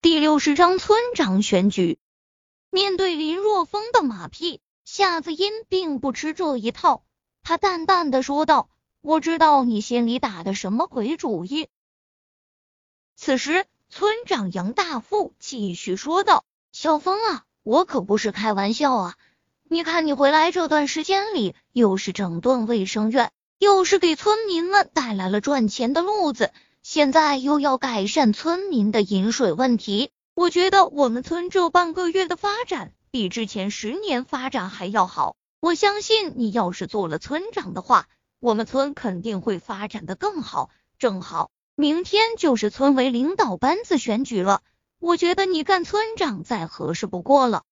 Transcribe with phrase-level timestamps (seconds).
[0.00, 1.98] 第六十章村长选举。
[2.70, 7.02] 面对林若风的马屁，夏子音并不吃这一套。
[7.42, 8.70] 他淡淡的说道
[9.02, 11.66] ：“我知道你心里打的什么鬼主意。”
[13.16, 19.16] 此时，村长杨大富继续说道：“小风啊，我可不是开玩笑啊！
[19.64, 26.52] 你看你回来这段时间里，又是整顿卫生院，又是给村民们带来了赚钱的路子。”
[26.90, 35.36] 现在又要改善村民的饮水问题，我觉得我们村这半个月的发展比之前十年发展还要好。
[35.60, 38.08] 我相信你要是做了村长的话，
[38.40, 40.70] 我们村肯定会发展的更好。
[40.98, 44.62] 正好明天就是村委领导班子选举了，
[44.98, 47.64] 我觉得你干村长再合适不过了。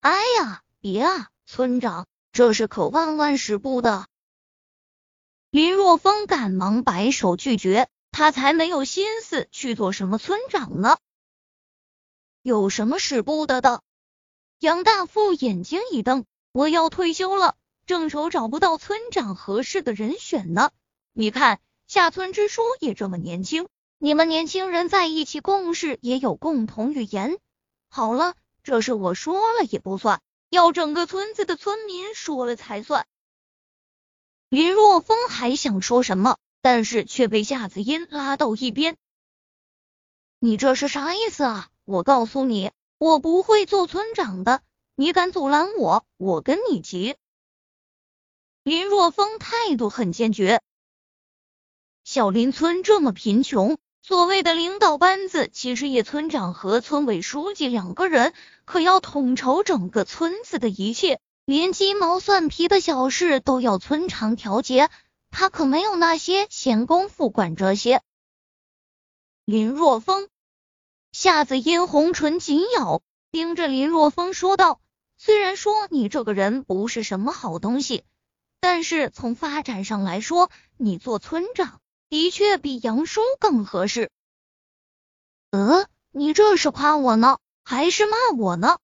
[0.00, 4.07] 哎呀，别啊，村长，这是可万万使不得。
[5.50, 10.98] 林若风赶忙摆手拒绝，他才没有心思去做什么村长呢。
[12.42, 13.82] 有什么使不得的？
[14.58, 17.56] 杨大富眼睛一瞪：“我要退休了，
[17.86, 20.70] 正愁找不到村长合适的人选呢。
[21.14, 27.38] 你看下村支书也这么年轻，你们年轻人在一起共事也有共同语言。
[27.88, 33.06] 好了，这事我说了也不算，要整个村子的村民说了才算。”
[34.50, 38.96] 林若风还想说什么，但是却被夏子音拉到一边。
[40.38, 41.68] 你这是啥意思啊？
[41.84, 44.62] 我告诉你，我不会做村长的。
[44.94, 47.16] 你敢阻拦我，我跟你急！
[48.62, 50.62] 林若风态度很坚决。
[52.02, 58.32] 小林村这么贫穷，所谓的领导班子其实也村长和村委书记两个人，
[58.64, 61.20] 可要统筹整个村子的一切。
[61.48, 64.90] 连鸡毛蒜皮的小事都要村长调节，
[65.30, 68.02] 他可没有那些闲工夫管这些。
[69.46, 70.28] 林若风，
[71.10, 74.82] 夏子嫣红唇紧咬，盯着林若风说道
[75.16, 78.04] ：“虽然说你这个人不是什么好东西，
[78.60, 84.10] 但是从发展上来说，你做村长的确比杨叔更合适。”
[85.50, 88.76] 呃，你这是夸我呢，还是骂我呢？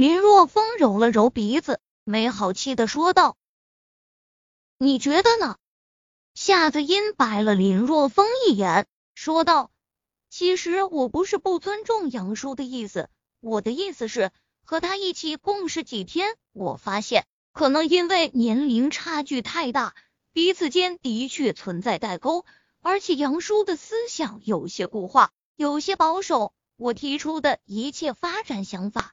[0.00, 3.36] 林若风揉了揉鼻子，没好气的说道
[4.80, 5.58] ：“你觉得呢？”
[6.32, 9.70] 夏子音白了林若风一眼，说道
[10.30, 14.30] ：“其实我不是不尊重杨叔的意思，我的意思是
[14.64, 19.94] 和他一起共事几天，我发现可能因为年龄差距太大，
[20.32, 22.46] 彼此间的确存在代沟，
[22.80, 26.54] 而且杨叔的思想有些固化，有些保守。
[26.78, 29.12] 我提出的一切发展想法。”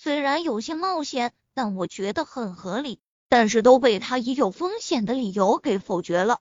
[0.00, 6.38] 虽然有些冒险，但我觉得很合理，但是都被他以有风险的理由给否决了。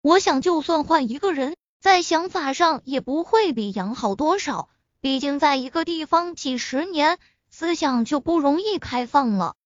[0.00, 4.68] 我想，就算换一个人，在想法上也不会比杨好多少。
[5.00, 7.18] 毕竟，在一个地方几十年，
[7.50, 9.56] 思想就不容易开放了。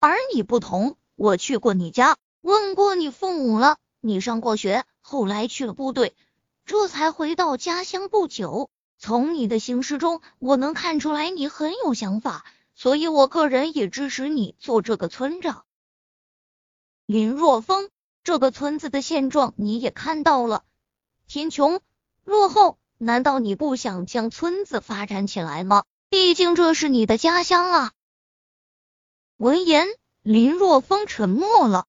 [0.00, 3.78] 而你不同，我去过你家，问过你父母了。
[4.00, 6.16] 你上过学，后来去了部队，
[6.64, 8.68] 这才回到家乡不久。
[9.04, 15.66] 从你的行事中，我能看出来你很有想法，所以我个人也支持你做这个村长。
[17.04, 17.90] 林若风，
[18.22, 20.64] 这个村子的现状你也看到了，
[21.26, 21.82] 贫穷
[22.24, 25.84] 落后，难道你不想将村子发展起来吗？
[26.08, 27.92] 毕竟这是你的家乡啊。
[29.36, 29.86] 闻言，
[30.22, 31.84] 林若风沉默了。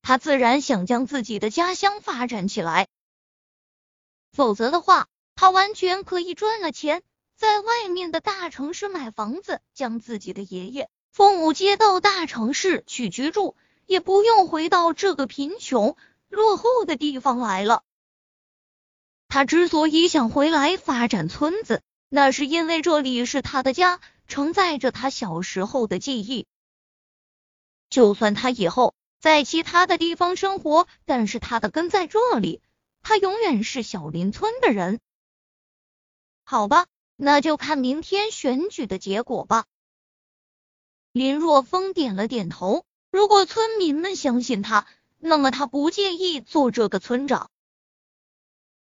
[0.00, 2.88] 他自然想将自己的家乡发展起来，
[4.32, 5.06] 否则的话。
[5.36, 7.02] 他完全可以赚了钱，
[7.36, 13.54] 在外面的大城市买房子，将自己的爷爷、父母接到大城市去居住，
[13.84, 15.94] 也不用回到这个贫穷
[16.28, 17.84] 落后的地方来了。
[19.28, 26.46] 他之所以想回来发展村子，那是因为这里是他的家，承载着他小时候的记忆。
[27.90, 32.62] 就算他以后在其他的地方生活，但是他的根在这里，
[33.02, 34.98] 他永远是小林村的人。
[36.48, 39.64] 好吧，那就看明天选举的结果吧。
[41.10, 42.84] 林若风点了点头。
[43.10, 44.86] 如果村民们相信他，
[45.18, 47.50] 那么他不介意做这个村长。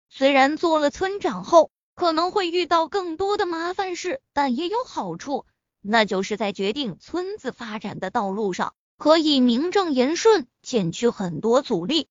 [0.09, 5.45] 虽然做了村长后可能会遇到更多的麻烦事，但也有好处，
[5.79, 12.09] 那就是在决定村子发展的道路上可以名正言顺，减去很多阻力。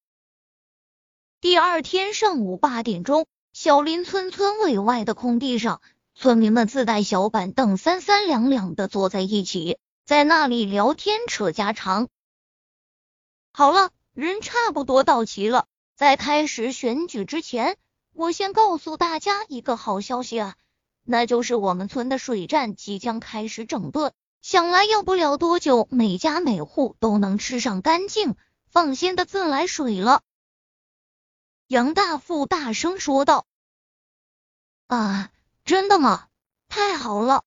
[1.43, 3.27] 第二天上午八点钟。
[3.53, 5.83] 小林村村委外的空地上，
[6.15, 9.77] 村民们自带小板凳，三三两两的坐在一起，
[10.07, 12.09] 在那里聊天扯家常。
[13.53, 17.77] 好了，人差不多到齐了，在开始选举之前，
[18.15, 20.55] 我先告诉大家一个好消息啊，
[21.05, 28.35] 那就是我们村的水站即将开始整顿，想来要不了多久，每家每户都能吃上干净、
[28.71, 30.23] 放心的自来水了。
[31.73, 33.47] 杨大富大声说道
[34.89, 35.33] ：“啊，
[35.65, 36.29] 真的吗？
[36.69, 37.45] 太好了！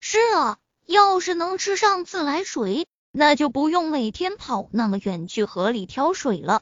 [0.00, 6.60] 是啊，要是能吃上自来水，那就不用每天跑那么远去河里挑水了。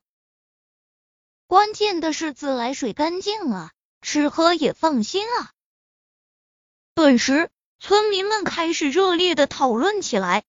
[1.48, 5.50] 关键的是自来水干净啊，吃喝也放心啊。”
[6.94, 10.44] 顿时，村民们开始热烈的讨论起来。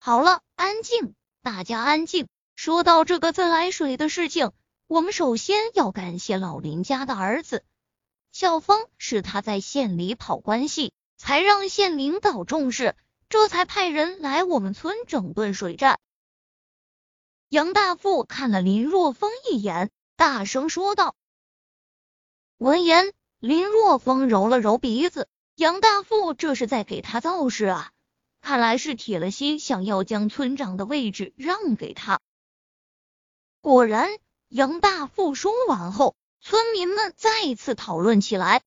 [0.00, 2.26] 好了，安静，大家安静。
[2.56, 4.52] 说到这个自来水的事情，
[4.86, 7.64] 我们首先要感谢老林家的儿子
[8.32, 12.96] 小峰，是他在县里跑关系，才让县领导重视，
[13.28, 15.98] 这才派人来我们村整顿水站。
[17.48, 21.14] 杨大富看了林若风一眼，大声说道。
[22.56, 27.90] 闻言，林若风揉了揉鼻子，杨大富这是在给他造势啊，
[28.40, 32.20] 看来是铁了心想要将村长的位置让给他。
[33.64, 34.10] 果然，
[34.50, 38.60] 杨大富说完后，村民们再次讨论起来。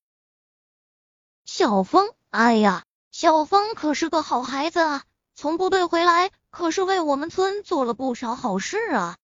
[1.44, 5.04] 小峰，哎呀，小峰可是个好孩子啊，
[5.36, 9.16] 从部队回来可是为我们村做了不少好事啊。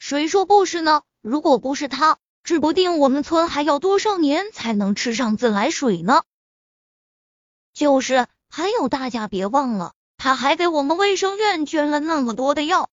[0.00, 1.04] 谁说不是呢？
[1.22, 6.24] 如果不是他，指不定我们村还要多少年才能吃上自来水呢。
[7.72, 12.90] 就是，还有大家别忘了，他还给我们卫生院捐了那么多的药。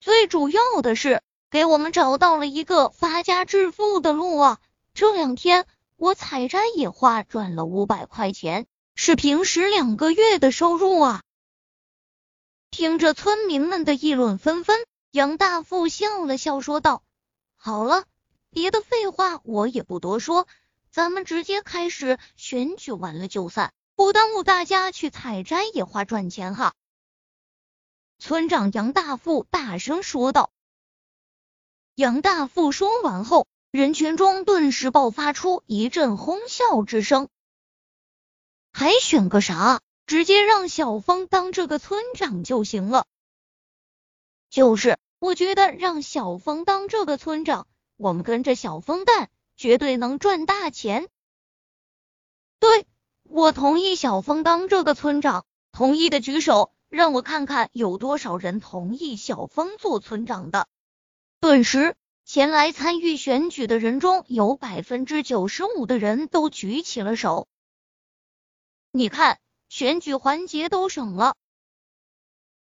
[0.00, 4.58] 最主要的是，给我们找到了一个发家致富的路啊！
[4.94, 5.66] 这两天
[5.96, 11.22] 我采摘野花赚了五百块钱，是平时两个月的收入啊！
[12.70, 14.78] 听着村民们的议论纷纷，
[15.10, 17.02] 杨大富笑了笑说道
[17.58, 18.04] ：“好了，
[18.50, 20.46] 别的废话我也不多说，
[20.92, 26.72] 咱们直接开始选举，完了就散，不耽误大家去采摘野花赚钱哈。”
[28.18, 30.50] 村长杨大富大声说道。
[31.94, 37.28] 杨大富说完后，人群中顿时爆发出一阵哄笑之声。
[38.72, 39.80] 还选个啥？
[40.06, 43.06] 直接让小峰当这个村长就行了。
[44.48, 47.66] 就是，我觉得让小峰当这个村长，
[47.96, 51.08] 我们跟着小峰干，绝对能赚大钱。
[52.58, 52.86] 对，
[53.24, 56.72] 我同意小峰当这个村长，同意的举手。
[56.88, 60.66] 让我看看有多少人同意小峰做村长的。
[61.40, 61.94] 顿时，
[62.24, 67.46] 前来参与选举的人中有百分之九十五的人都举起了手。
[68.90, 69.38] 你看，
[69.68, 71.36] 选举环节都省了。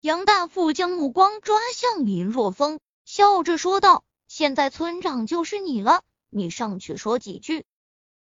[0.02, 7.66] 杨大富将目光抓向林若风，笑着说道：“现在村长就是你了，你上去说几句。”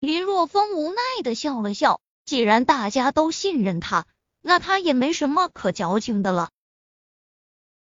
[0.00, 4.06] 林若风无奈的笑了笑，既然大家都信任他。
[4.42, 6.50] 那他也没什么可矫情的了。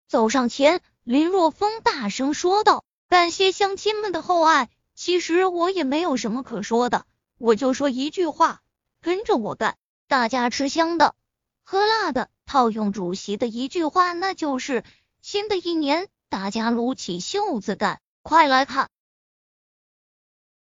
[0.08, 4.70] 走上前，林若风大声说道：“感谢乡亲们的厚爱。
[4.96, 7.06] 其实我也没有什么可说的，
[7.38, 8.62] 我就说一句话：
[9.02, 11.16] 跟着我干，大家吃香的，
[11.64, 12.30] 喝辣的。
[12.46, 14.84] 套用主席的一句话，那就是
[15.22, 18.90] 新的一年，大家撸起袖子干，快来看！”